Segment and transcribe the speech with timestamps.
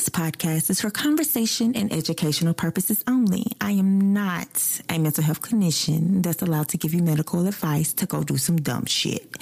[0.00, 3.44] This podcast is for conversation and educational purposes only.
[3.60, 8.06] I am not a mental health clinician that's allowed to give you medical advice to
[8.06, 9.36] go do some dumb shit.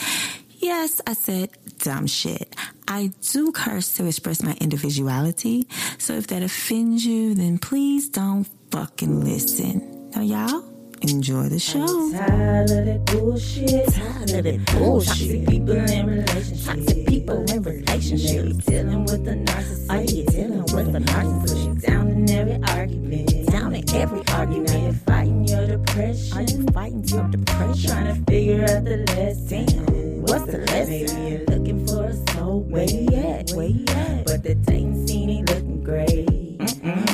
[0.59, 2.57] Yes, I said dumb shit.
[2.89, 5.69] I do curse to express my individuality.
[5.97, 10.11] So if that offends you, then please don't fucking listen.
[10.11, 10.68] Now, y'all,
[11.03, 11.81] enjoy the show.
[11.81, 13.93] I'm tired of that bullshit.
[13.93, 15.09] Tired of that bullshit.
[15.09, 16.65] Toxic people in relationships.
[16.67, 18.65] Toxic people in relationships.
[18.67, 19.91] Dealing with the narcissist.
[19.91, 21.65] Are you dealing with a narcissist?
[21.65, 23.51] You down in every argument.
[23.51, 24.83] Down in every argument.
[24.83, 26.39] you're fighting your depression.
[26.39, 27.91] Are you fighting your depression?
[27.91, 29.67] Trying to figure out the lesson.
[29.67, 30.91] Damn, what's the lesson?
[30.91, 32.61] Maybe you're looking for a soul.
[32.63, 33.51] Where you at?
[33.53, 34.25] Where you at?
[34.27, 36.29] But the dating scene ain't looking great.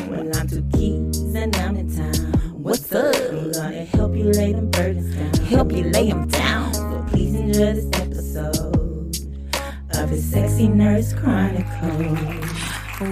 [0.09, 2.23] Well, I'm two keys and I'm in town.
[2.64, 3.14] What's up?
[3.14, 5.34] I'm gonna help you lay them burdens down.
[5.45, 6.73] Help you lay them down.
[6.73, 9.16] So please enjoy this episode
[9.90, 12.18] of the Sexy Nurse Chronicles.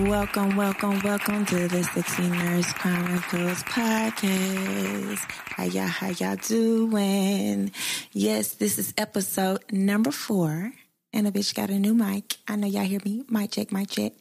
[0.08, 5.18] Welcome, welcome, welcome to the Sexy Nurse Chronicles podcast.
[5.28, 7.72] How y'all, how y'all doing?
[8.12, 10.72] Yes, this is episode number four,
[11.12, 12.38] and a bitch got a new mic.
[12.48, 13.24] I know y'all hear me.
[13.28, 14.14] Mic check, mic check.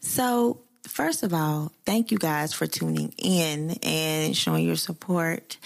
[0.00, 5.56] So, first of all, thank you guys for tuning in and showing your support.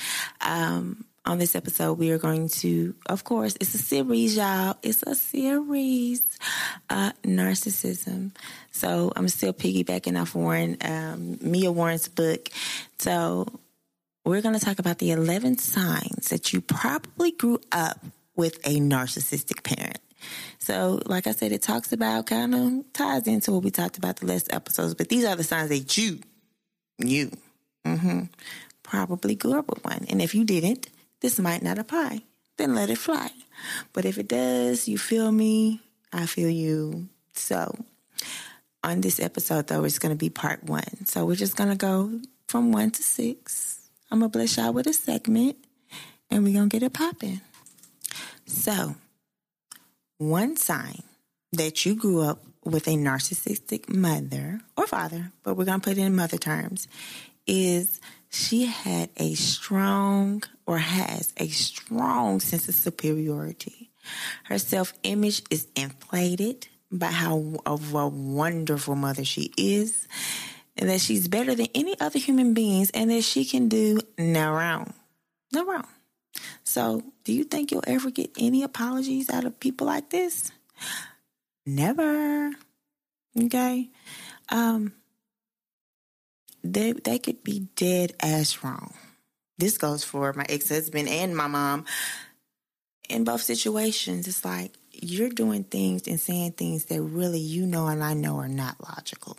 [0.41, 4.77] Um, on this episode, we are going to, of course, it's a series, y'all.
[4.83, 6.23] It's a series,
[6.91, 8.33] uh, narcissism.
[8.73, 12.51] So I'm still piggybacking off Warren, um, Mia Warren's book.
[12.99, 13.47] So
[14.25, 18.05] we're going to talk about the 11 signs that you probably grew up
[18.37, 19.99] with a narcissistic parent.
[20.59, 24.17] So, like I said, it talks about kind of ties into what we talked about
[24.17, 26.21] the last episodes, but these are the signs that you,
[26.99, 27.31] you,
[27.85, 28.25] hmm
[28.85, 30.07] probably grew up with one.
[30.09, 30.89] And if you didn't,
[31.21, 32.23] this might not apply.
[32.57, 33.31] Then let it fly.
[33.93, 35.81] But if it does, you feel me,
[36.13, 37.09] I feel you.
[37.33, 37.75] So,
[38.85, 41.07] on this episode, though, it's going to be part one.
[41.07, 43.89] So, we're just going to go from one to six.
[44.11, 45.57] I'm going to bless y'all with a segment
[46.31, 47.41] and we're going to get it popping.
[48.47, 48.95] So,
[50.29, 51.03] one sign
[51.53, 55.99] that you grew up with a narcissistic mother or father, but we're going to put
[55.99, 56.89] it in mother terms,
[57.47, 63.91] is she had a strong or has a strong sense of superiority.
[64.45, 70.09] Her self image is inflated by how of a wonderful mother she is,
[70.77, 74.53] and that she's better than any other human beings, and that she can do no
[74.53, 74.93] wrong.
[75.53, 75.87] No wrong.
[76.65, 80.51] So, do you think you'll ever get any apologies out of people like this?
[81.67, 82.53] Never.
[83.39, 83.91] Okay.
[84.49, 84.93] Um
[86.63, 88.95] they they could be dead ass wrong.
[89.59, 91.85] This goes for my ex-husband and my mom.
[93.09, 97.87] In both situations, it's like you're doing things and saying things that really you know
[97.87, 99.37] and I know are not logical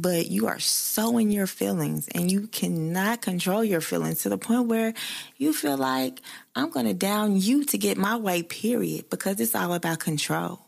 [0.00, 4.38] but you are so in your feelings and you cannot control your feelings to the
[4.38, 4.94] point where
[5.36, 6.20] you feel like
[6.54, 10.60] I'm going to down you to get my way, period, because it's all about control.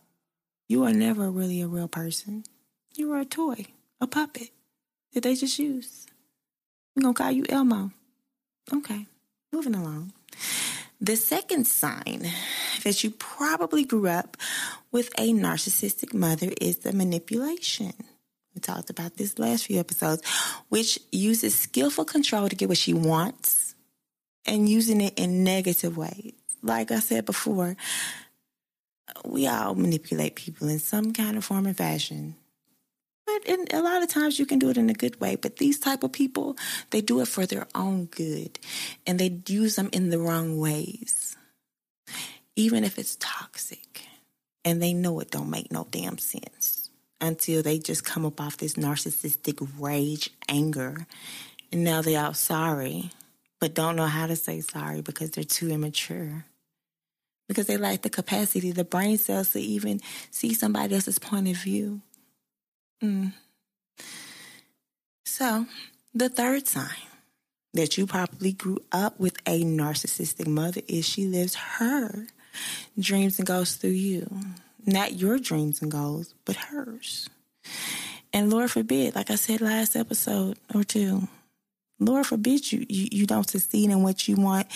[0.68, 2.44] You are never really a real person.
[2.94, 3.66] You are a toy,
[4.00, 4.50] a puppet
[5.12, 6.06] that they just use.
[6.96, 7.92] I'm going to call you Elmo.
[8.72, 9.06] Okay,
[9.52, 10.12] moving along.
[11.00, 12.30] The second sign
[12.84, 14.36] that you probably grew up
[14.92, 17.94] with a narcissistic mother is the manipulation.
[18.54, 20.22] We talked about this last few episodes,
[20.68, 23.74] which uses skillful control to get what she wants
[24.44, 26.34] and using it in negative ways.
[26.62, 27.76] Like I said before,
[29.24, 32.36] we all manipulate people in some kind of form and fashion.
[33.24, 35.36] But in, a lot of times you can do it in a good way.
[35.36, 36.56] But these type of people,
[36.90, 38.58] they do it for their own good
[39.06, 41.36] and they use them in the wrong ways.
[42.56, 44.02] Even if it's toxic
[44.64, 46.79] and they know it don't make no damn sense
[47.20, 51.06] until they just come up off this narcissistic rage, anger,
[51.72, 53.10] and now they're sorry,
[53.60, 56.44] but don't know how to say sorry because they're too immature.
[57.48, 61.56] Because they lack the capacity, the brain cells to even see somebody else's point of
[61.56, 62.00] view.
[63.02, 63.32] Mm.
[65.24, 65.66] So,
[66.14, 66.86] the third sign
[67.74, 72.26] that you probably grew up with a narcissistic mother is she lives her
[72.98, 74.28] dreams and goes through you
[74.86, 77.28] not your dreams and goals, but hers.
[78.32, 81.28] And Lord forbid, like I said last episode or two,
[81.98, 84.66] Lord forbid you, you, you don't succeed in what you want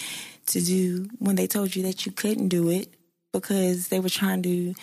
[0.47, 2.93] to do when they told you that you couldn't do it
[3.33, 4.75] because they were trying to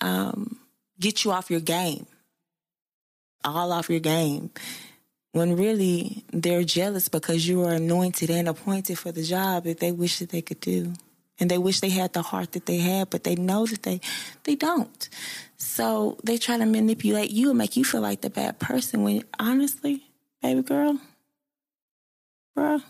[0.00, 0.58] um,
[0.98, 2.06] get you off your game,
[3.44, 4.50] all off your game.
[5.32, 9.92] When really they're jealous because you are anointed and appointed for the job that they
[9.92, 10.94] wish that they could do
[11.40, 14.00] and they wish they had the heart that they had, but they know that they
[14.44, 15.08] they don't.
[15.56, 19.24] So they try to manipulate you and make you feel like the bad person when
[19.38, 20.04] honestly,
[20.42, 21.00] baby girl,
[22.54, 22.80] bro,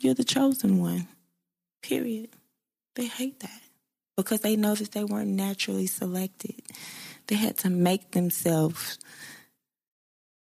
[0.00, 1.06] you're the chosen one.
[1.82, 2.30] Period.
[2.96, 3.60] They hate that
[4.16, 6.54] because they know that they weren't naturally selected.
[7.28, 8.98] They had to make themselves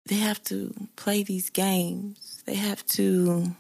[0.07, 2.43] they have to play these games.
[2.45, 3.55] They have to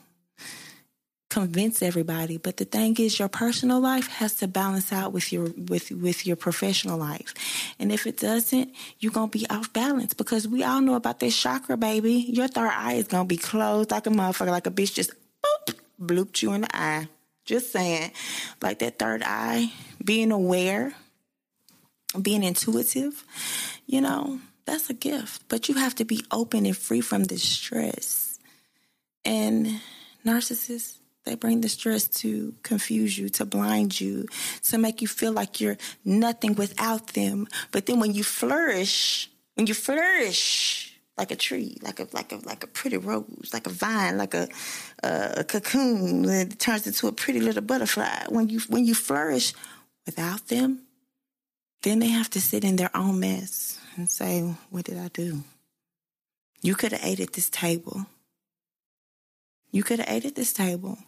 [1.30, 2.36] convince everybody.
[2.36, 6.26] But the thing is your personal life has to balance out with your with with
[6.26, 7.32] your professional life.
[7.78, 11.40] And if it doesn't, you're gonna be off balance because we all know about this
[11.40, 12.12] chakra, baby.
[12.12, 15.12] Your third eye is gonna be closed like a motherfucker, like a bitch just
[15.42, 17.08] boop, blooped you in the eye.
[17.46, 18.10] Just saying.
[18.60, 19.72] Like that third eye,
[20.04, 20.94] being aware,
[22.20, 23.24] being intuitive,
[23.86, 25.42] you know, that's a gift.
[25.48, 28.38] But you have to be open and free from the stress.
[29.24, 29.80] And
[30.24, 34.26] narcissists, they bring the stress to confuse you, to blind you,
[34.64, 37.46] to make you feel like you're nothing without them.
[37.72, 42.36] But then when you flourish, when you flourish like a tree, like a like a
[42.36, 44.48] like a pretty rose, like a vine, like a
[45.02, 48.24] a cocoon, that turns into a pretty little butterfly.
[48.28, 49.52] When you when you flourish
[50.06, 50.80] without them,
[51.82, 54.40] then they have to sit in their own mess and say,
[54.70, 55.44] "What did I do?"
[56.62, 58.06] You could have ate at this table.
[59.70, 60.98] You could have ate at this table.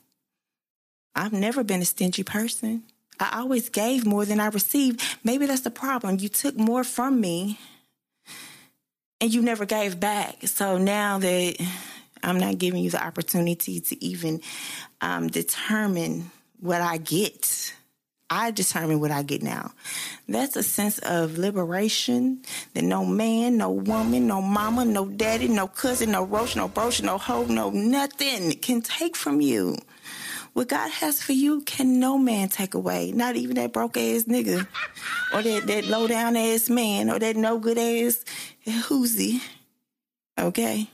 [1.14, 2.84] I've never been a stingy person.
[3.20, 5.02] I always gave more than I received.
[5.22, 6.18] Maybe that's the problem.
[6.18, 7.58] You took more from me
[9.20, 10.46] and you never gave back.
[10.46, 11.56] So now that
[12.22, 14.40] I'm not giving you the opportunity to even
[15.00, 17.74] um, determine what I get,
[18.30, 19.72] I determine what I get now.
[20.26, 22.42] That's a sense of liberation
[22.72, 27.02] that no man, no woman, no mama, no daddy, no cousin, no roach, no brooch,
[27.02, 29.76] no hoe, no nothing can take from you.
[30.52, 33.12] What God has for you can no man take away.
[33.12, 34.66] Not even that broke ass nigga.
[35.32, 37.08] Or that, that low down ass man.
[37.08, 38.24] Or that no good ass
[38.66, 39.40] whoozy.
[40.38, 40.88] Okay?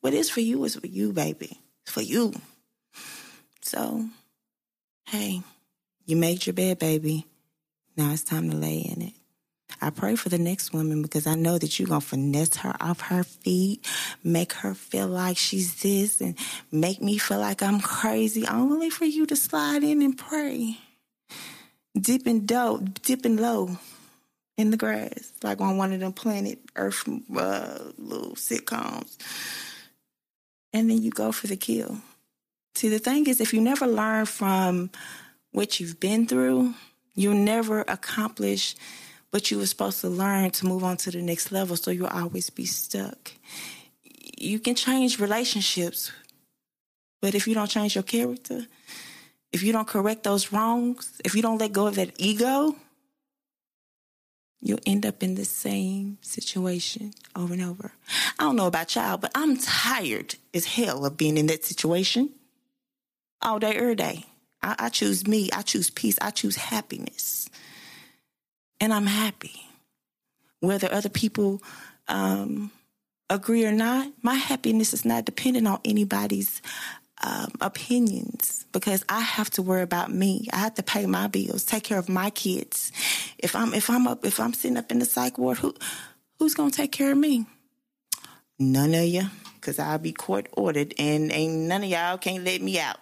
[0.00, 1.58] What is for you is for you, baby.
[1.82, 2.34] It's for you.
[3.62, 4.08] So,
[5.06, 5.42] hey,
[6.04, 7.26] you made your bed, baby.
[7.96, 9.14] Now it's time to lay in it.
[9.80, 12.74] I prey for the next woman because I know that you're going to finesse her
[12.80, 13.86] off her feet,
[14.24, 16.36] make her feel like she's this, and
[16.72, 20.78] make me feel like I'm crazy, only for you to slide in and pray.
[21.98, 23.78] Dipping dough, dipping low
[24.56, 29.16] in the grass, like on one of them planet Earth uh, little sitcoms.
[30.72, 31.98] And then you go for the kill.
[32.74, 34.90] See, the thing is, if you never learn from
[35.52, 36.74] what you've been through,
[37.14, 38.76] you'll never accomplish
[39.30, 42.06] but you were supposed to learn to move on to the next level so you'll
[42.06, 43.32] always be stuck.
[44.38, 46.12] You can change relationships,
[47.20, 48.66] but if you don't change your character,
[49.52, 52.76] if you don't correct those wrongs, if you don't let go of that ego,
[54.60, 57.92] you'll end up in the same situation over and over.
[58.38, 62.30] I don't know about y'all, but I'm tired as hell of being in that situation
[63.40, 64.24] all day, every day.
[64.62, 65.48] I, I choose me.
[65.52, 66.18] I choose peace.
[66.20, 67.48] I choose happiness
[68.80, 69.62] and I'm happy.
[70.60, 71.62] Whether other people
[72.08, 72.70] um,
[73.30, 76.62] agree or not, my happiness is not dependent on anybody's
[77.22, 80.48] um, opinions because I have to worry about me.
[80.52, 82.92] I have to pay my bills, take care of my kids.
[83.38, 85.74] If I'm if I'm up if I'm sitting up in the psych ward, who
[86.38, 87.46] who's gonna take care of me?
[88.58, 89.24] None of you,
[89.54, 92.98] because I'll be court ordered, and ain't none of y'all can't let me out.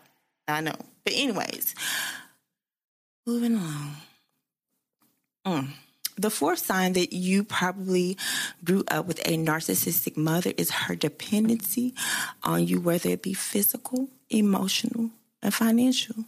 [0.48, 1.74] I know, but anyways,
[3.26, 3.96] moving along.
[5.46, 5.68] Mm.
[6.16, 8.16] The fourth sign that you probably
[8.64, 11.92] grew up with a narcissistic mother is her dependency
[12.42, 15.10] on you, whether it be physical, emotional,
[15.42, 16.24] and financial.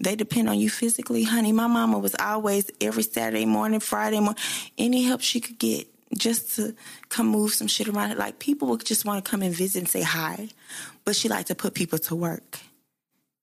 [0.00, 1.52] They depend on you physically, honey.
[1.52, 4.42] My mama was always every Saturday morning, Friday morning,
[4.76, 6.74] any help she could get just to
[7.08, 8.16] come move some shit around.
[8.18, 10.48] Like people would just want to come and visit and say hi,
[11.04, 12.58] but she liked to put people to work.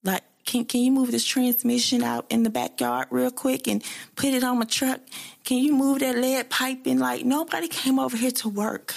[0.03, 3.83] Like can can you move this transmission out in the backyard real quick and
[4.15, 5.01] put it on my truck?
[5.43, 6.85] Can you move that lead pipe?
[6.85, 8.93] Like nobody came over here to work.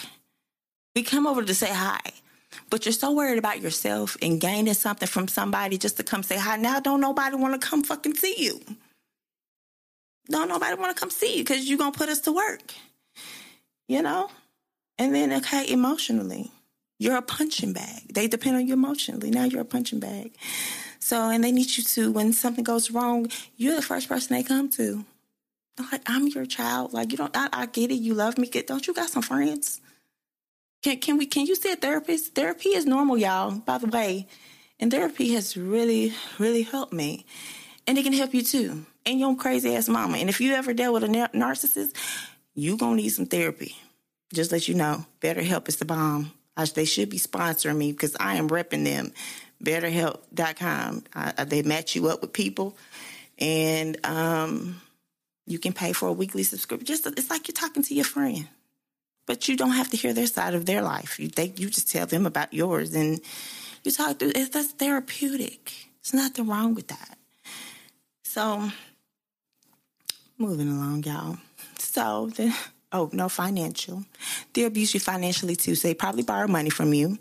[0.95, 2.01] We come over to say hi.
[2.71, 6.37] But you're so worried about yourself and gaining something from somebody just to come say
[6.37, 6.57] hi.
[6.57, 8.61] Now don't nobody want to come fucking see you.
[10.31, 12.75] Don't nobody want to come see you because you're gonna put us to work.
[13.87, 14.31] You know?
[14.99, 16.51] And then okay, emotionally.
[16.99, 18.13] You're a punching bag.
[18.13, 19.31] They depend on you emotionally.
[19.31, 20.33] Now you're a punching bag.
[21.01, 24.43] So, and they need you to, when something goes wrong, you're the first person they
[24.43, 25.05] come to.
[25.93, 26.93] like, I'm your child.
[26.93, 27.97] Like, you don't, I, I get it.
[27.97, 28.49] You love me.
[28.49, 29.81] Don't you got some friends?
[30.83, 32.35] Can, can we, can you see a therapist?
[32.35, 34.29] Therapy is normal, y'all, by the way.
[34.81, 37.27] And therapy has really, really helped me.
[37.89, 40.19] and it can help you too, and your crazy ass mama.
[40.19, 41.95] And if you ever dealt with a narcissist,
[42.55, 43.77] you gonna need some therapy.
[44.33, 46.33] Just let you know, BetterHelp is the bomb.
[46.57, 49.13] I, they should be sponsoring me because I am repping them.
[49.63, 51.05] BetterHelp.com.
[51.15, 52.77] I, they match you up with people,
[53.39, 54.81] and um,
[55.47, 56.87] you can pay for a weekly subscription.
[56.87, 58.49] Just it's like you're talking to your friend,
[59.27, 61.19] but you don't have to hear their side of their life.
[61.19, 63.21] You they, you just tell them about yours, and
[63.85, 64.33] you talk through.
[64.35, 65.73] It's that's therapeutic.
[66.03, 67.19] There's nothing wrong with that.
[68.23, 68.71] So,
[70.37, 71.39] moving along, y'all.
[71.79, 72.55] So the
[72.93, 74.05] oh no financial,
[74.53, 75.75] they abuse you financially too.
[75.75, 77.19] So they probably borrow money from you,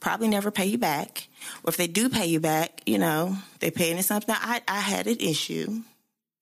[0.00, 1.28] probably never pay you back,
[1.62, 4.34] or if they do pay you back, you know they pay into something.
[4.38, 5.82] I I had an issue.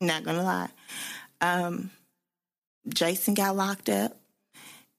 [0.00, 0.70] Not gonna lie.
[1.40, 1.90] Um,
[2.88, 4.16] Jason got locked up,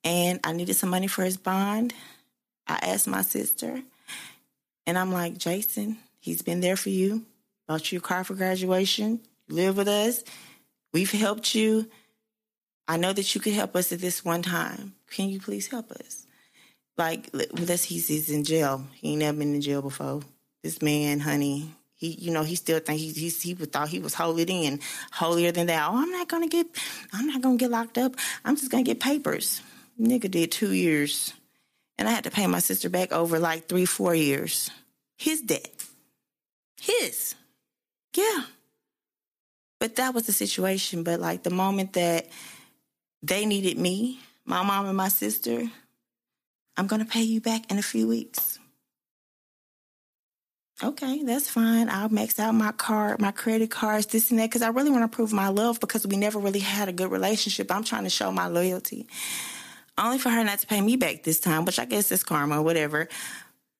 [0.04, 1.94] and I needed some money for his bond.
[2.68, 3.82] I asked my sister,
[4.88, 7.26] and I'm like, Jason, he's been there for you.
[7.68, 9.20] Bought you a car for graduation.
[9.48, 10.24] You live with us.
[10.94, 11.90] We've helped you.
[12.88, 14.94] I know that you could help us at this one time.
[15.10, 16.26] Can you please help us?
[16.98, 18.86] Like, unless he's, he's in jail.
[18.94, 20.22] He ain't never been in jail before.
[20.62, 24.14] This man, honey, he, you know, he still think he, he, he thought he was
[24.14, 24.80] holier than
[25.12, 25.88] holier than that.
[25.90, 26.68] Oh, I'm not gonna get,
[27.12, 28.16] I'm not gonna get locked up.
[28.46, 29.62] I'm just gonna get papers.
[30.00, 31.34] Nigga did two years,
[31.98, 34.70] and I had to pay my sister back over like three, four years.
[35.18, 35.86] His debt,
[36.82, 37.36] his,
[38.16, 38.44] yeah.
[39.80, 41.04] But that was the situation.
[41.04, 42.28] But like the moment that
[43.22, 45.70] they needed me, my mom and my sister.
[46.78, 48.60] I'm going to pay you back in a few weeks.
[50.84, 51.88] Okay, that's fine.
[51.88, 55.10] I'll max out my card, my credit cards, this and that, because I really want
[55.10, 57.72] to prove my love because we never really had a good relationship.
[57.72, 59.08] I'm trying to show my loyalty.
[59.98, 62.62] Only for her not to pay me back this time, which I guess is karma,
[62.62, 63.08] whatever.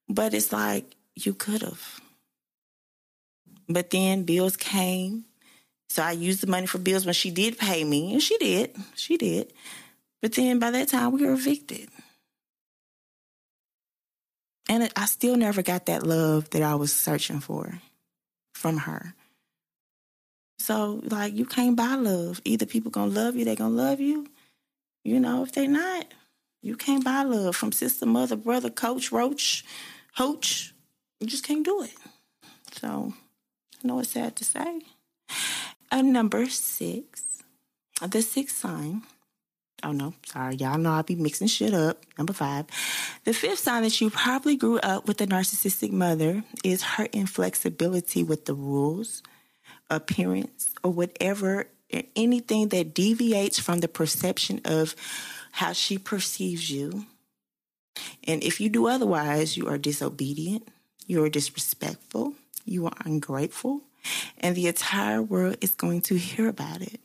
[0.08, 2.00] But it's like, you could have.
[3.68, 5.26] But then bills came
[5.94, 8.76] so I used the money for bills when she did pay me, and she did.
[8.96, 9.54] She did.
[10.24, 11.88] But then by that time, we were evicted.
[14.70, 17.80] And I still never got that love that I was searching for
[18.54, 19.14] from her.
[20.60, 22.42] So, like, you can't buy love.
[22.46, 24.28] Either people gonna love you, they gonna love you.
[25.04, 26.06] You know, if they not,
[26.62, 29.66] you can't buy love from sister, mother, brother, coach, roach,
[30.18, 30.72] hoach.
[31.20, 31.96] You just can't do it.
[32.72, 33.14] So,
[33.84, 34.82] I know it's sad to say.
[35.92, 37.44] And number six,
[38.02, 39.04] the sixth sign.
[39.84, 42.02] Oh no, sorry, y'all know I'll be mixing shit up.
[42.18, 42.66] Number five,
[43.26, 48.24] the fifth sign that you probably grew up with a narcissistic mother is her inflexibility
[48.24, 49.22] with the rules,
[49.90, 51.68] appearance, or whatever,
[52.16, 54.96] anything that deviates from the perception of
[55.52, 57.06] how she perceives you.
[58.24, 60.66] And if you do otherwise, you are disobedient,
[61.08, 63.82] you are disrespectful, you are ungrateful,
[64.38, 67.02] and the entire world is going to hear about it.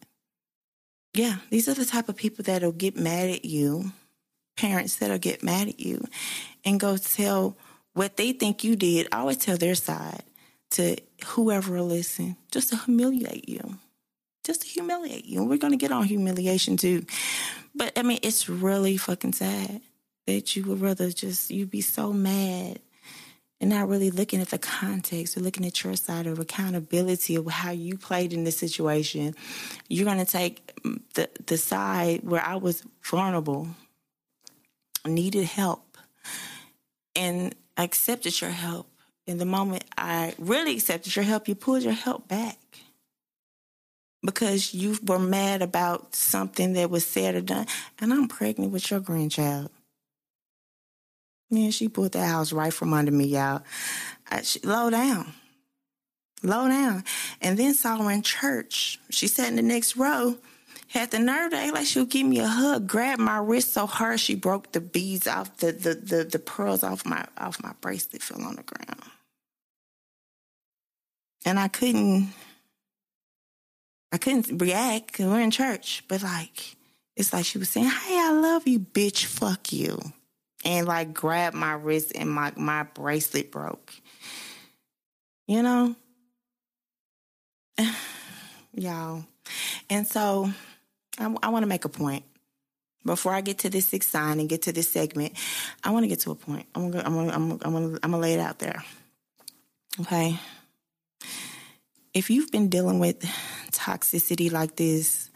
[1.18, 3.90] Yeah, these are the type of people that'll get mad at you,
[4.56, 6.04] parents that'll get mad at you
[6.64, 7.56] and go tell
[7.92, 9.08] what they think you did.
[9.10, 10.22] I always tell their side
[10.70, 10.96] to
[11.26, 13.78] whoever will listen, just to humiliate you.
[14.44, 15.40] Just to humiliate you.
[15.40, 17.04] And we're to get on humiliation too.
[17.74, 19.80] But I mean, it's really fucking sad
[20.28, 22.78] that you would rather just, you'd be so mad
[23.60, 27.46] and not really looking at the context or looking at your side of accountability of
[27.46, 29.34] how you played in this situation,
[29.88, 30.72] you're going to take
[31.14, 33.68] the, the side where I was vulnerable,
[35.04, 35.98] needed help,
[37.16, 38.88] and accepted your help.
[39.26, 42.58] In the moment I really accepted your help, you pulled your help back
[44.22, 47.66] because you were mad about something that was said or done.
[47.98, 49.70] And I'm pregnant with your grandchild.
[51.50, 53.62] Man, she pulled that house right from under me, y'all.
[54.30, 55.32] I, she, low down.
[56.42, 57.04] Low down.
[57.40, 58.98] And then saw her in church.
[59.10, 60.36] She sat in the next row,
[60.88, 63.72] had the nerve to act like she would give me a hug, grab my wrist
[63.72, 67.62] so hard she broke the beads off the, the, the, the pearls off my off
[67.62, 69.02] my bracelet fell on the ground.
[71.46, 72.28] And I couldn't
[74.12, 76.04] I couldn't react we're in church.
[76.08, 76.76] But like
[77.16, 79.98] it's like she was saying, Hey, I love you, bitch, fuck you
[80.68, 83.90] and like grabbed my wrist and my, my bracelet broke.
[85.46, 85.96] You know?
[88.74, 89.24] Y'all.
[89.88, 90.52] And so
[91.18, 92.24] I, I want to make a point.
[93.02, 95.32] Before I get to this sixth sign and get to this segment,
[95.82, 96.66] I want to get to a point.
[96.74, 98.84] I'm gonna, I'm gonna, I'm gonna, I'm gonna, I'm gonna lay it out there.
[100.02, 100.38] Okay.
[102.12, 103.20] If you've been dealing with
[103.70, 105.30] toxicity like this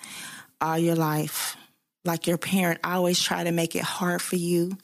[0.60, 1.56] all your life,
[2.04, 4.76] like your parent always try to make it hard for you,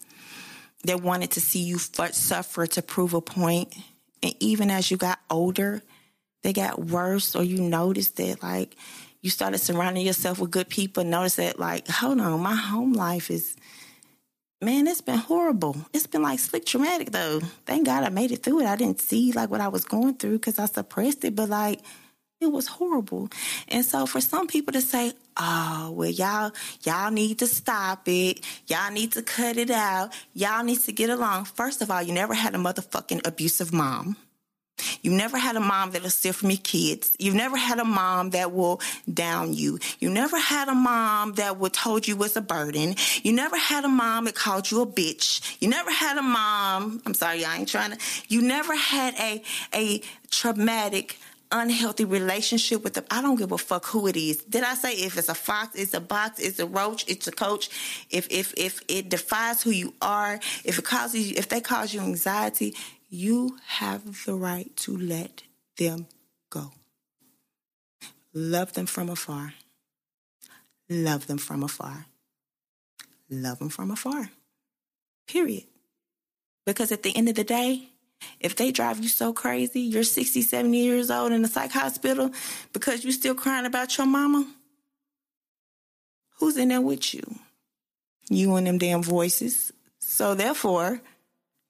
[0.85, 3.75] they wanted to see you suffer to prove a point.
[4.23, 5.83] And even as you got older,
[6.43, 8.77] they got worse or you noticed that like
[9.21, 13.31] you started surrounding yourself with good people, notice that like, hold on, my home life
[13.31, 13.57] is
[14.61, 15.77] man, it's been horrible.
[15.93, 17.41] It's been like slick traumatic though.
[17.65, 18.67] Thank God I made it through it.
[18.67, 21.81] I didn't see like what I was going through because I suppressed it, but like
[22.41, 23.29] it was horrible.
[23.69, 26.53] And so for some people to say, oh, well, y'all,
[26.83, 28.45] y'all need to stop it.
[28.67, 30.13] Y'all need to cut it out.
[30.35, 31.45] Y'all need to get along.
[31.45, 34.17] First of all, you never had a motherfucking abusive mom.
[35.03, 37.17] You never had a mom that'll steal from your kids.
[37.19, 38.81] You've never had a mom that will
[39.13, 39.79] down you.
[39.99, 42.95] You never had a mom that would told you was a burden.
[43.23, 45.57] You never had a mom that called you a bitch.
[45.61, 47.03] You never had a mom.
[47.07, 47.99] I'm sorry, I ain't trying to.
[48.29, 49.43] You never had a
[49.75, 51.19] a traumatic
[51.51, 53.05] unhealthy relationship with them.
[53.11, 54.39] I don't give a fuck who it is.
[54.45, 57.33] Did I say if it's a fox, it's a box, it's a roach, it's a
[57.33, 57.69] coach.
[58.11, 61.95] If if if it defies who you are, if it causes you, if they cause
[61.95, 62.75] you anxiety,
[63.09, 65.43] you have the right to let
[65.77, 66.07] them
[66.51, 66.73] go.
[68.35, 69.55] Love them from afar.
[70.91, 72.07] Love them from afar.
[73.31, 74.31] Love them from afar.
[75.27, 75.65] Period.
[76.65, 77.91] Because at the end of the day,
[78.41, 82.31] if they drive you so crazy, you're 60, 70 years old in a psych hospital
[82.73, 84.47] because you're still crying about your mama,
[86.39, 87.39] who's in there with you?
[88.31, 89.73] You and them damn voices.
[89.99, 91.01] So therefore,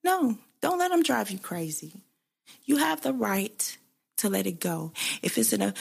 [0.04, 1.92] no, don't let them drive you crazy.
[2.64, 3.78] You have the right
[4.18, 4.92] to let it go.
[5.22, 5.74] If it's an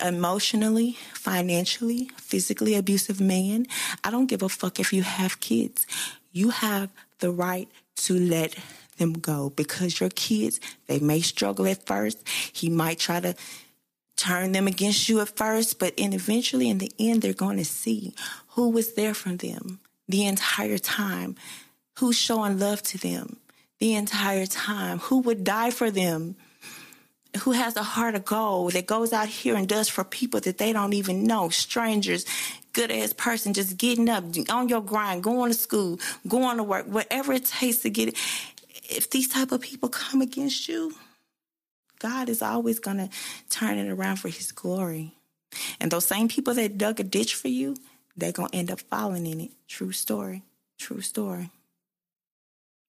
[0.00, 3.66] emotionally, financially, physically abusive man,
[4.04, 5.86] I don't give a fuck if you have kids.
[6.32, 6.90] You have
[7.20, 8.54] the right to let
[9.10, 9.50] go.
[9.50, 12.28] Because your kids, they may struggle at first.
[12.52, 13.34] He might try to
[14.16, 17.64] turn them against you at first, but in eventually in the end, they're going to
[17.64, 18.14] see
[18.48, 21.34] who was there for them the entire time,
[21.98, 23.38] who's showing love to them
[23.82, 26.36] the entire time, who would die for them,
[27.40, 30.58] who has a heart of gold that goes out here and does for people that
[30.58, 32.24] they don't even know, strangers,
[32.74, 36.86] good ass person, just getting up on your grind, going to school, going to work,
[36.86, 38.16] whatever it takes to get it
[38.92, 40.94] if these type of people come against you,
[41.98, 43.08] God is always going to
[43.48, 45.14] turn it around for his glory.
[45.80, 47.76] And those same people that dug a ditch for you,
[48.16, 49.50] they're going to end up falling in it.
[49.68, 50.42] True story.
[50.78, 51.50] True story.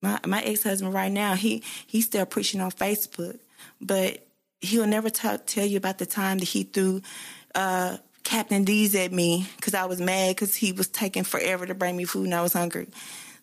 [0.02, 3.40] My my ex-husband right now, he he's still preaching on Facebook,
[3.80, 4.26] but
[4.60, 7.02] he'll never t- tell you about the time that he threw
[7.56, 11.76] uh, Captain D's at me because I was mad because he was taking forever to
[11.76, 12.88] bring me food and I was hungry.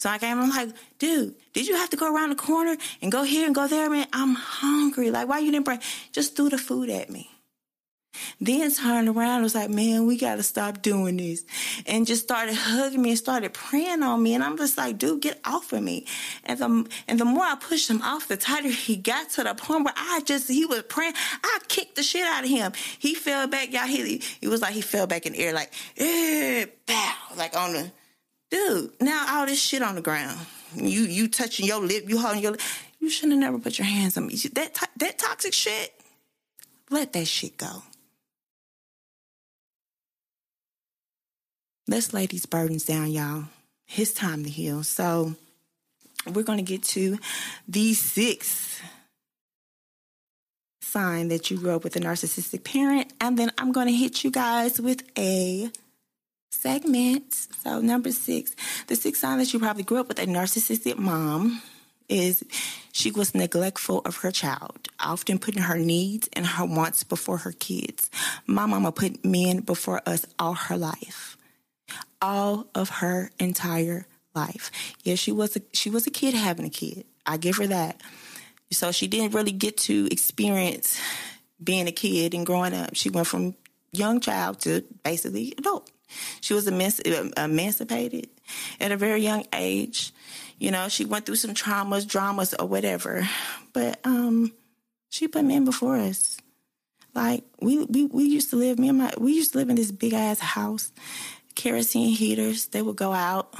[0.00, 3.12] So I came, I'm like, dude, did you have to go around the corner and
[3.12, 4.06] go here and go there, man?
[4.14, 5.10] I'm hungry.
[5.10, 7.30] Like, why you didn't bring, just threw the food at me.
[8.40, 11.44] Then turned around and was like, man, we got to stop doing this.
[11.84, 14.32] And just started hugging me and started praying on me.
[14.34, 16.06] And I'm just like, dude, get off of me.
[16.44, 19.54] And the, and the more I pushed him off, the tighter he got to the
[19.54, 21.12] point where I just, he was praying.
[21.44, 22.72] I kicked the shit out of him.
[22.98, 23.86] He fell back, y'all.
[23.86, 27.74] He, it was like he fell back in the air, like, eh, bow, like on
[27.74, 27.92] the,
[28.50, 30.38] dude, now all this shit on the ground.
[30.74, 32.60] You you touching your lip, you holding your lip.
[33.00, 34.36] You shouldn't have never put your hands on me.
[34.54, 35.92] That that toxic shit,
[36.90, 37.82] let that shit go.
[41.88, 43.44] Let's lay these burdens down, y'all.
[43.96, 44.84] It's time to heal.
[44.84, 45.34] So
[46.26, 47.18] we're to get to
[47.66, 48.80] the sixth
[50.82, 54.30] sign that you grew up with a narcissistic parent, and then I'm to hit you
[54.30, 55.70] guys with a
[56.50, 57.32] segment.
[57.32, 58.54] So, number six,
[58.86, 61.62] the sixth sign that you probably grew up with a narcissistic mom
[62.08, 62.44] is
[62.92, 67.52] she was neglectful of her child, often putting her needs and her wants before her
[67.52, 68.10] kids.
[68.46, 71.36] My mama put men before us all her life,
[72.20, 74.70] all of her entire life.
[75.04, 77.04] Yeah, she was a, she was a kid having a kid.
[77.24, 78.00] I give her that.
[78.72, 81.00] So she didn't really get to experience
[81.62, 82.94] being a kid and growing up.
[82.94, 83.54] She went from
[83.92, 85.90] young child to basically adult.
[86.40, 88.29] She was emancipated
[88.81, 90.12] at a very young age.
[90.59, 93.29] You know, she went through some traumas, dramas, or whatever.
[93.73, 94.53] But um,
[95.09, 96.38] she put men before us.
[97.14, 99.77] Like we, we we used to live, me and my we used to live in
[99.77, 100.92] this big ass house,
[101.55, 102.66] kerosene heaters.
[102.66, 103.55] They would go out.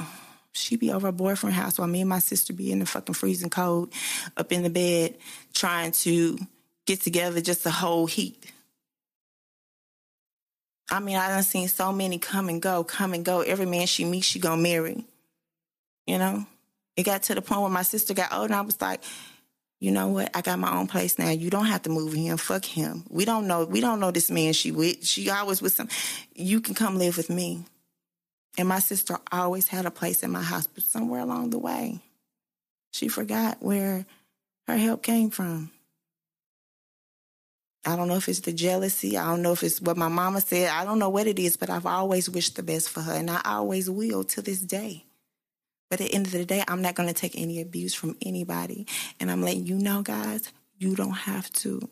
[0.53, 3.15] She'd be over a boyfriend's house while me and my sister be in the fucking
[3.15, 3.93] freezing cold,
[4.35, 5.17] up in the bed,
[5.53, 6.37] trying to
[6.85, 8.51] get together just to hold heat.
[10.91, 13.41] I mean, I done seen so many come and go, come and go.
[13.41, 15.05] Every man she meets, she gonna marry.
[16.05, 16.45] You know?
[16.97, 19.01] It got to the point where my sister got old and I was like,
[19.79, 20.29] you know what?
[20.35, 21.29] I got my own place now.
[21.29, 22.37] You don't have to move him.
[22.37, 23.03] Fuck him.
[23.09, 23.65] We don't know.
[23.65, 25.05] We don't know this man she with.
[25.05, 25.87] She always with some.
[26.35, 27.65] You can come live with me.
[28.57, 31.99] And my sister always had a place in my house, but somewhere along the way,
[32.91, 34.05] she forgot where
[34.67, 35.71] her help came from.
[37.85, 39.17] I don't know if it's the jealousy.
[39.17, 40.69] I don't know if it's what my mama said.
[40.69, 43.29] I don't know what it is, but I've always wished the best for her, and
[43.29, 45.05] I always will to this day.
[45.89, 48.15] But at the end of the day, I'm not going to take any abuse from
[48.21, 48.87] anybody.
[49.19, 51.89] And I'm letting you know, guys, you don't have to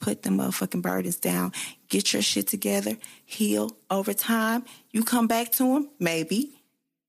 [0.00, 1.52] put the motherfucking burdens down.
[1.88, 4.64] Get your shit together, heal over time.
[4.90, 6.62] You come back to them, maybe,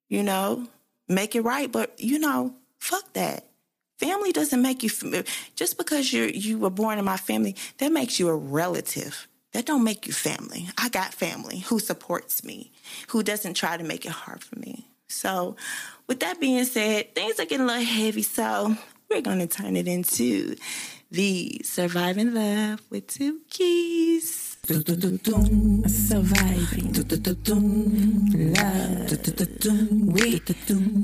[0.09, 0.67] you know,
[1.07, 1.71] make it right.
[1.71, 3.47] But, you know, fuck that.
[3.97, 4.89] Family doesn't make you
[5.55, 7.55] just because you you were born in my family.
[7.77, 9.27] That makes you a relative.
[9.53, 10.67] That don't make you family.
[10.77, 12.71] I got family who supports me,
[13.09, 14.87] who doesn't try to make it hard for me.
[15.07, 15.55] So,
[16.07, 18.23] with that being said, things are getting a little heavy.
[18.23, 18.75] So,
[19.11, 20.55] we're going to turn it into
[21.11, 24.57] the Surviving Love with two keys.
[25.87, 26.93] Surviving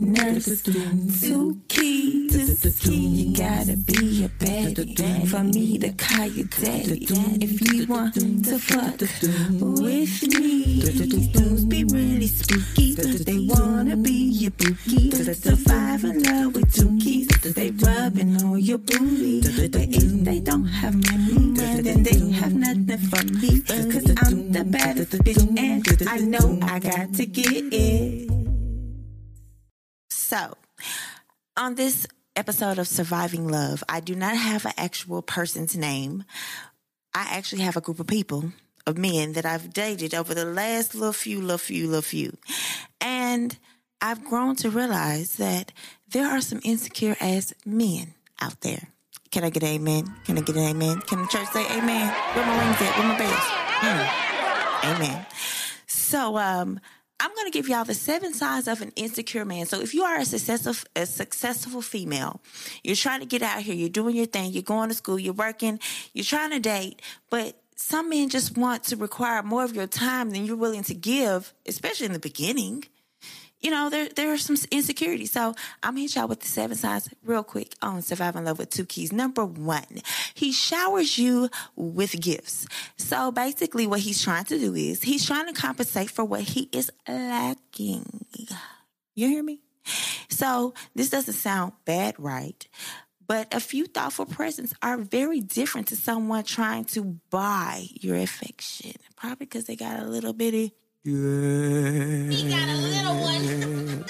[0.10, 0.64] love with
[1.22, 2.29] two keys.
[2.32, 7.08] You gotta be a baddie for me to call you daddy.
[7.42, 12.94] If you want to fuck with me, these dudes be really spooky.
[12.94, 15.10] They wanna be your bookie.
[15.10, 17.30] Surviving love with two keys.
[17.56, 22.98] They rubbing on your booty, but if they don't have money, then they have nothing
[23.10, 23.62] for me.
[23.62, 28.30] Cause I'm the baddest bitch and I know I got to get it.
[30.12, 30.54] So,
[31.58, 32.06] on this
[32.40, 36.24] episode of Surviving Love, I do not have an actual person's name.
[37.14, 38.54] I actually have a group of people,
[38.88, 42.38] of men that I've dated over the last little few, little few, little few.
[43.02, 43.58] And
[44.00, 45.74] I've grown to realize that
[46.08, 48.88] there are some insecure ass men out there.
[49.32, 50.06] Can I get an amen?
[50.24, 51.02] Can I get an amen?
[51.02, 52.08] Can the church say amen?
[52.36, 52.98] Where my rings at?
[52.98, 53.48] Where my bells?
[53.82, 54.96] Hmm.
[54.96, 55.26] Amen.
[55.88, 56.80] So, um,
[57.20, 59.66] I'm going to give y'all the seven signs of an insecure man.
[59.66, 62.42] So if you are a successful, a successful female,
[62.84, 65.34] you're trying to get out here, you're doing your thing, you're going to school, you're
[65.34, 65.80] working,
[66.14, 70.32] you're trying to date, but some men just want to require more of your time
[70.32, 72.86] than you're willing to give, especially in the beginning
[73.62, 75.32] you know, there there are some insecurities.
[75.32, 78.70] So I'm gonna hit y'all with the seven signs real quick on surviving love with
[78.70, 79.12] two keys.
[79.12, 80.02] Number one,
[80.34, 82.68] he showers you with gifts.
[82.96, 86.70] So basically what he's trying to do is he's trying to compensate for what he
[86.72, 88.26] is lacking.
[89.16, 89.62] You hear me?
[90.30, 92.66] So this doesn't sound bad, right?
[93.28, 98.94] But a few thoughtful presents are very different to someone trying to buy your affection.
[99.16, 100.74] Probably because they got a little bitty
[102.30, 104.06] He got a little one.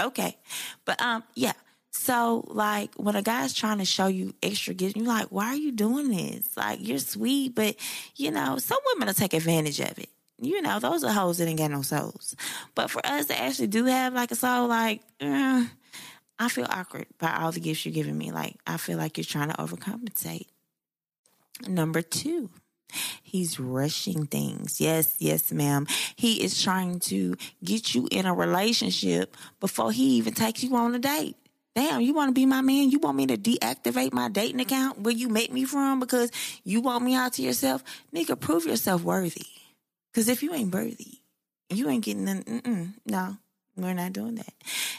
[0.00, 0.36] okay.
[0.84, 1.52] But um, yeah.
[1.90, 5.56] So like when a guy's trying to show you extra gifts, you're like, why are
[5.56, 6.56] you doing this?
[6.56, 7.76] Like you're sweet, but
[8.16, 10.10] you know, some women will take advantage of it.
[10.40, 12.34] You know, those are hoes that ain't got no souls.
[12.74, 15.64] But for us to actually do have like a soul, like, uh,
[16.38, 18.32] I feel awkward by all the gifts you're giving me.
[18.32, 20.48] Like I feel like you're trying to overcompensate.
[21.66, 22.50] Number two,
[23.22, 24.80] He's rushing things.
[24.80, 25.86] Yes, yes, ma'am.
[26.16, 30.94] He is trying to get you in a relationship before he even takes you on
[30.94, 31.36] a date.
[31.74, 32.90] Damn, you want to be my man?
[32.90, 36.30] You want me to deactivate my dating account where you met me from because
[36.62, 37.82] you want me out to yourself?
[38.14, 39.46] Nigga, prove yourself worthy.
[40.12, 41.18] Because if you ain't worthy,
[41.68, 43.36] you ain't getting, mm no,
[43.76, 44.54] we're not doing that.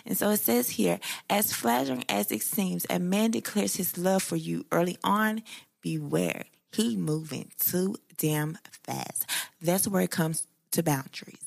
[0.05, 4.23] And so it says here, as flattering as it seems, a man declares his love
[4.23, 5.43] for you early on,
[5.81, 6.43] beware.
[6.75, 9.29] He moving too damn fast.
[9.61, 11.39] That's where it comes to boundaries.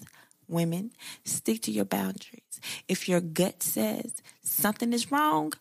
[0.48, 2.60] Women, stick to your boundaries.
[2.88, 5.52] If your gut says something is wrong,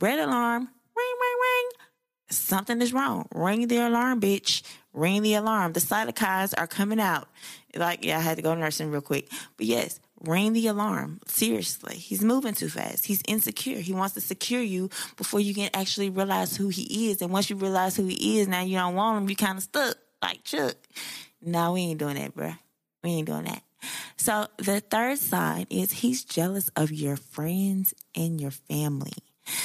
[0.00, 0.62] red alarm,
[0.96, 1.70] ring, ring, ring.
[2.30, 3.28] Something is wrong.
[3.34, 4.62] Ring the alarm, bitch.
[4.94, 5.74] Ring the alarm.
[5.74, 7.28] The cytokines are coming out.
[7.76, 9.30] Like, yeah, I had to go nursing real quick.
[9.58, 11.20] But yes, ring the alarm.
[11.26, 13.06] Seriously, he's moving too fast.
[13.06, 13.78] He's insecure.
[13.78, 17.22] He wants to secure you before you can actually realize who he is.
[17.22, 19.28] And once you realize who he is, now you don't want him.
[19.28, 20.76] You kind of stuck like Chuck.
[21.42, 22.54] No, we ain't doing that, bro.
[23.02, 23.62] We ain't doing that.
[24.16, 29.12] So the third sign is he's jealous of your friends and your family.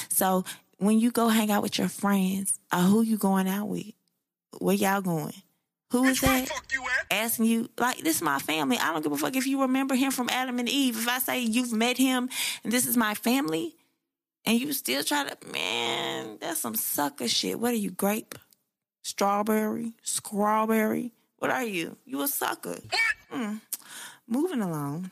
[0.09, 0.43] So
[0.77, 3.93] when you go hang out with your friends, uh, who you going out with?
[4.57, 5.33] Where y'all going?
[5.91, 6.49] Who is that?
[6.71, 8.77] You Asking you, like, this is my family.
[8.77, 10.97] I don't give a fuck if you remember him from Adam and Eve.
[10.97, 12.29] If I say you've met him
[12.63, 13.75] and this is my family,
[14.45, 17.59] and you still try to, man, that's some sucker shit.
[17.59, 18.35] What are you, grape?
[19.01, 19.93] Strawberry?
[20.03, 21.13] Strawberry?
[21.39, 21.97] What are you?
[22.05, 22.77] You a sucker.
[23.33, 23.61] Mm.
[24.27, 25.11] Moving along.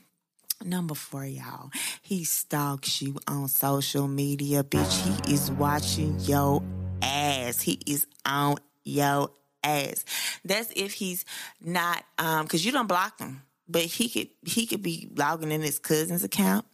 [0.63, 1.71] Number four, y'all.
[2.01, 5.25] He stalks you on social media, bitch.
[5.25, 6.63] He is watching your
[7.01, 7.61] ass.
[7.61, 9.29] He is on your
[9.67, 10.05] ass.
[10.45, 11.25] That's if he's
[11.61, 15.61] not um because you don't block him, but he could he could be logging in
[15.61, 16.65] his cousin's account,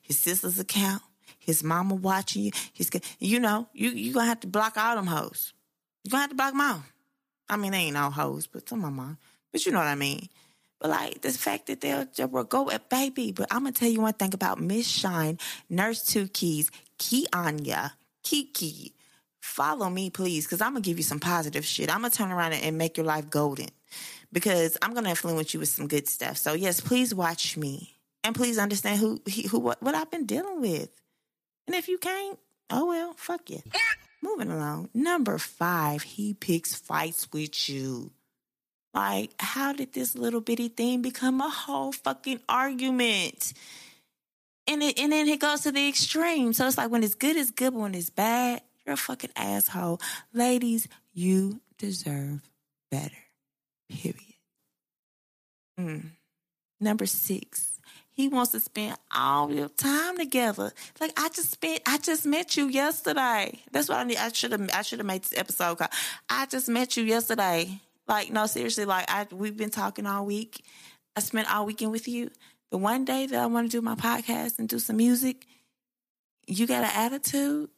[0.00, 1.02] his sister's account,
[1.38, 2.50] his mama watching you.
[2.72, 5.52] His you know you you gonna have to block all them hoes.
[6.04, 6.82] You gonna have to block them all.
[7.48, 9.18] I mean, they ain't all hoes, but some of them.
[9.50, 10.28] But you know what I mean.
[10.80, 13.32] But like the fact that they'll just go at baby.
[13.32, 15.38] But I'm gonna tell you one thing about Miss Shine,
[15.68, 18.94] Nurse Two Keys, Kianya, Kiki.
[19.42, 21.90] Follow me, please, because I'm gonna give you some positive shit.
[21.90, 23.66] I'm gonna turn around and make your life golden
[24.32, 26.36] because I'm gonna influence you with some good stuff.
[26.36, 30.60] So yes, please watch me and please understand who who what, what I've been dealing
[30.60, 30.90] with.
[31.66, 32.38] And if you can't,
[32.70, 33.60] oh well, fuck you.
[34.22, 34.90] Moving along.
[34.94, 38.12] Number five, he picks fights with you.
[38.94, 43.54] Like, how did this little bitty thing become a whole fucking argument?
[44.68, 46.52] And it and then it goes to the extreme.
[46.52, 49.30] So it's like when it's good, it's good, but when it's bad, you're a fucking
[49.36, 50.00] asshole.
[50.32, 52.40] Ladies, you deserve
[52.90, 53.16] better.
[53.88, 54.16] Period.
[55.78, 56.10] Mm.
[56.80, 57.72] Number six.
[58.14, 60.70] He wants to spend all your time together.
[61.00, 63.58] Like I just spent, I just met you yesterday.
[63.70, 64.18] That's what I need.
[64.18, 65.78] I should have, I should have made this episode
[66.28, 68.84] "I just met you yesterday." Like no, seriously.
[68.84, 70.62] Like I, we've been talking all week.
[71.16, 72.30] I spent all weekend with you.
[72.70, 75.46] The one day that I want to do my podcast and do some music,
[76.46, 77.70] you got an attitude.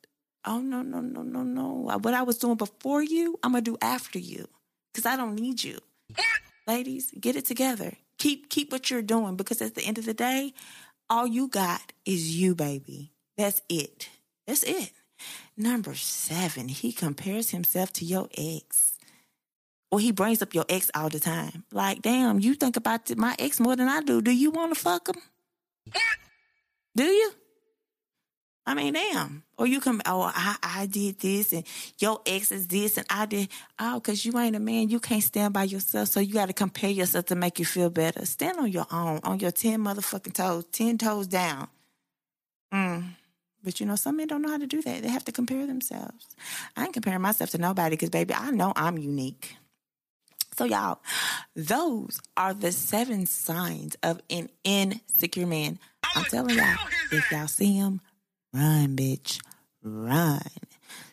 [0.46, 1.88] Oh no, no, no, no, no.
[1.90, 4.48] Uh, what I was doing before you, I'm gonna do after you
[4.92, 5.78] because I don't need you.
[6.66, 10.14] Ladies, get it together keep keep what you're doing because at the end of the
[10.14, 10.54] day,
[11.10, 13.12] all you got is you, baby.
[13.36, 14.08] That's it.
[14.46, 14.92] That's it.
[15.56, 18.98] Number seven, he compares himself to your ex.
[19.90, 21.64] Or he brings up your ex all the time.
[21.70, 24.20] Like, damn, you think about my ex more than I do.
[24.20, 25.22] Do you want to fuck him?
[26.96, 27.32] Do you?
[28.66, 29.43] I mean, damn.
[29.56, 31.64] Or you come, oh, I, I did this and
[31.98, 33.48] your ex is this and I did.
[33.78, 34.88] Oh, because you ain't a man.
[34.88, 36.08] You can't stand by yourself.
[36.08, 38.24] So you got to compare yourself to make you feel better.
[38.26, 41.68] Stand on your own, on your 10 motherfucking toes, 10 toes down.
[42.72, 43.04] Mm.
[43.62, 45.02] But you know, some men don't know how to do that.
[45.02, 46.26] They have to compare themselves.
[46.76, 49.56] I ain't comparing myself to nobody because, baby, I know I'm unique.
[50.56, 51.00] So, y'all,
[51.56, 55.78] those are the seven signs of an insecure man.
[56.14, 56.76] I'm telling y'all,
[57.10, 58.00] if y'all see them,
[58.54, 59.40] Run, bitch.
[59.82, 60.40] Run.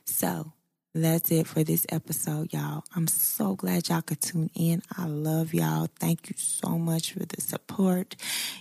[0.05, 0.53] So
[0.93, 2.83] that's it for this episode, y'all.
[2.95, 4.83] I'm so glad y'all could tune in.
[4.95, 5.87] I love y'all.
[5.99, 8.15] Thank you so much for the support.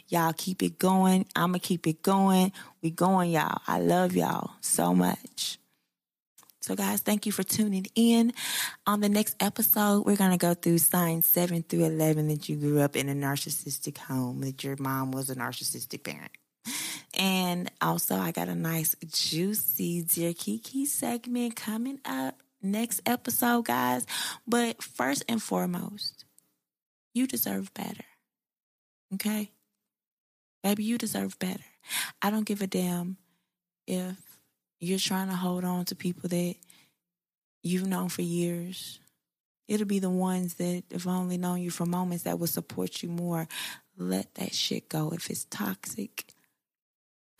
[0.08, 1.26] Y'all keep it going.
[1.36, 2.52] I'ma keep it going.
[2.80, 3.60] We going, y'all.
[3.66, 5.58] I love y'all so much.
[6.62, 8.32] So, guys, thank you for tuning in.
[8.86, 12.56] On the next episode, we're going to go through signs 7 through 11 that you
[12.56, 16.32] grew up in a narcissistic home, that your mom was a narcissistic parent.
[17.18, 24.06] And also, I got a nice, juicy Dear Kiki segment coming up next episode, guys.
[24.46, 26.24] But first and foremost,
[27.14, 28.04] you deserve better.
[29.14, 29.50] Okay?
[30.62, 31.64] Baby, you deserve better.
[32.22, 33.16] I don't give a damn
[33.86, 34.16] if
[34.78, 36.54] you're trying to hold on to people that
[37.62, 39.00] you've known for years.
[39.68, 43.08] It'll be the ones that have only known you for moments that will support you
[43.08, 43.48] more.
[43.96, 45.10] Let that shit go.
[45.10, 46.24] If it's toxic,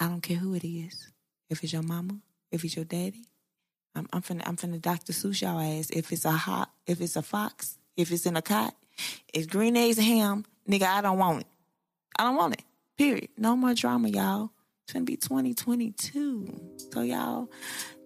[0.01, 1.09] I don't care who it is.
[1.51, 3.27] If it's your mama, if it's your daddy,
[3.95, 5.13] I'm, I'm finna, I'm finna Dr.
[5.13, 5.91] Seuss y'all ass.
[5.91, 8.75] If it's a hot, if it's a fox, if it's in a cot,
[9.35, 11.47] it's green eggs and ham, nigga, I don't want it.
[12.19, 12.63] I don't want it.
[12.97, 13.29] Period.
[13.37, 14.51] No more drama, y'all.
[14.85, 16.79] It's gonna be 2022.
[16.93, 17.49] So y'all,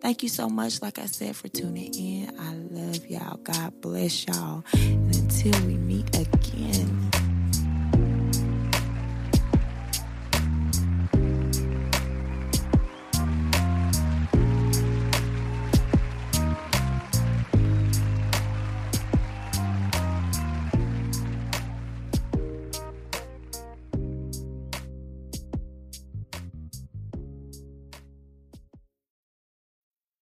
[0.01, 2.39] thank you so much, like I said, for tuning in.
[2.39, 3.37] I love y'all.
[3.39, 4.65] God bless y'all.
[4.75, 6.94] And until we meet again.